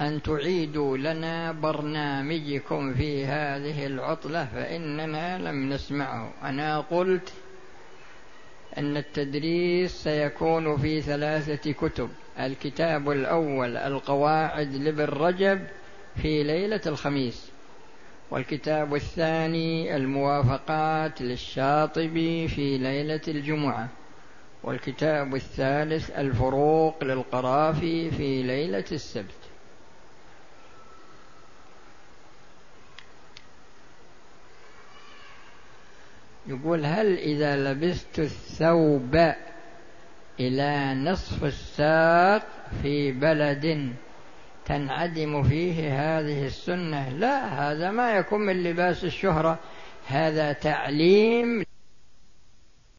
أن 0.00 0.22
تعيدوا 0.22 0.96
لنا 0.96 1.52
برنامجكم 1.52 2.94
في 2.94 3.24
هذه 3.24 3.86
العطلة 3.86 4.44
فإننا 4.44 5.38
لم 5.38 5.72
نسمعه. 5.72 6.32
أنا 6.42 6.80
قلت 6.80 7.32
أن 8.78 8.96
التدريس 8.96 9.92
سيكون 9.92 10.76
في 10.76 11.00
ثلاثة 11.00 11.72
كتب. 11.72 12.08
الكتاب 12.40 13.10
الأول 13.10 13.76
القواعد 13.76 14.74
لابن 14.74 15.04
رجب 15.04 15.60
في 16.22 16.42
ليلة 16.42 16.80
الخميس. 16.86 17.50
والكتاب 18.30 18.94
الثاني 18.94 19.96
الموافقات 19.96 21.22
للشاطبي 21.22 22.48
في 22.48 22.78
ليلة 22.78 23.20
الجمعة. 23.28 23.88
والكتاب 24.64 25.34
الثالث 25.34 26.10
الفروق 26.10 27.04
للقرافي 27.04 28.10
في 28.10 28.42
ليلة 28.42 28.84
السبت. 28.92 29.44
يقول 36.46 36.86
هل 36.86 37.18
إذا 37.18 37.56
لبست 37.56 38.18
الثوب 38.18 39.32
إلى 40.40 40.94
نصف 40.94 41.44
الساق 41.44 42.46
في 42.82 43.12
بلد 43.12 43.92
تنعدم 44.64 45.42
فيه 45.42 45.74
هذه 45.88 46.46
السنة؟ 46.46 47.08
لا 47.08 47.46
هذا 47.46 47.90
ما 47.90 48.12
يكون 48.12 48.40
من 48.40 48.62
لباس 48.62 49.04
الشهرة. 49.04 49.58
هذا 50.06 50.52
تعليم 50.52 51.64